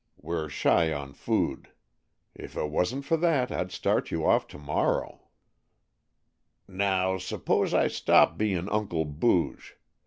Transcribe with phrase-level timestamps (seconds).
[0.19, 1.67] We 're shy on food.
[2.33, 5.27] If it wasn't for that I'd start you off to morrow."
[6.67, 9.77] "Now, suppose I stop bein' Uncle Booge.